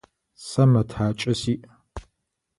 Сэ 0.47 0.63
мэтакӏэ 0.71 1.33
сиӏ. 1.41 1.55